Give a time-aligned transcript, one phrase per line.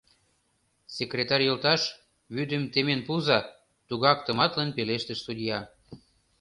[0.95, 1.81] —Секретарь йолташ,
[2.35, 3.39] вӱдым темен пуыза,—
[3.87, 5.59] тугак тыматлын пелештыш судья.